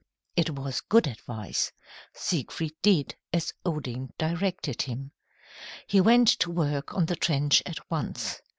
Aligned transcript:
It 0.35 0.49
was 0.55 0.81
good 0.81 1.05
advice. 1.05 1.71
Siegfried 2.15 2.73
did 2.81 3.15
as 3.31 3.53
Odin 3.63 4.09
directed 4.17 4.81
him. 4.81 5.11
He 5.85 6.01
went 6.01 6.27
to 6.39 6.49
work 6.49 6.95
on 6.95 7.05
the 7.05 7.15
trench 7.15 7.61
at 7.67 7.91
once. 7.91 8.41